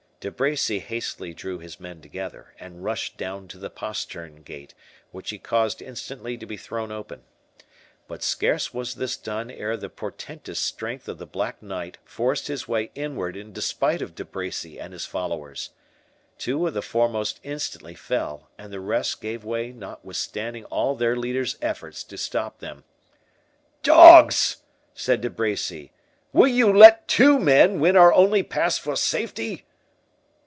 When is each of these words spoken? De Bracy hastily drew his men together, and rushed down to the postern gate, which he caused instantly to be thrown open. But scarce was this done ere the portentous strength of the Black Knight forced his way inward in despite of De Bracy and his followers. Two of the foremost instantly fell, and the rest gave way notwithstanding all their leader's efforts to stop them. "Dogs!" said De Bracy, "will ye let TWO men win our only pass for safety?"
De 0.21 0.29
Bracy 0.29 0.77
hastily 0.77 1.33
drew 1.33 1.57
his 1.57 1.79
men 1.79 1.99
together, 1.99 2.53
and 2.59 2.83
rushed 2.83 3.17
down 3.17 3.47
to 3.47 3.57
the 3.57 3.71
postern 3.71 4.43
gate, 4.43 4.75
which 5.09 5.31
he 5.31 5.39
caused 5.39 5.81
instantly 5.81 6.37
to 6.37 6.45
be 6.45 6.57
thrown 6.57 6.91
open. 6.91 7.23
But 8.07 8.21
scarce 8.21 8.71
was 8.71 8.93
this 8.93 9.17
done 9.17 9.49
ere 9.49 9.75
the 9.75 9.89
portentous 9.89 10.59
strength 10.59 11.07
of 11.09 11.17
the 11.17 11.25
Black 11.25 11.63
Knight 11.63 11.97
forced 12.05 12.49
his 12.49 12.67
way 12.67 12.91
inward 12.93 13.35
in 13.35 13.51
despite 13.51 13.99
of 14.03 14.13
De 14.13 14.23
Bracy 14.23 14.79
and 14.79 14.93
his 14.93 15.07
followers. 15.07 15.71
Two 16.37 16.67
of 16.67 16.75
the 16.75 16.83
foremost 16.83 17.39
instantly 17.41 17.95
fell, 17.95 18.47
and 18.59 18.71
the 18.71 18.79
rest 18.79 19.21
gave 19.21 19.43
way 19.43 19.71
notwithstanding 19.71 20.65
all 20.65 20.93
their 20.93 21.15
leader's 21.15 21.57
efforts 21.63 22.03
to 22.03 22.15
stop 22.15 22.59
them. 22.59 22.83
"Dogs!" 23.81 24.57
said 24.93 25.21
De 25.21 25.31
Bracy, 25.31 25.91
"will 26.31 26.47
ye 26.47 26.63
let 26.63 27.07
TWO 27.07 27.39
men 27.39 27.79
win 27.79 27.95
our 27.97 28.13
only 28.13 28.43
pass 28.43 28.77
for 28.77 28.95
safety?" 28.95 29.65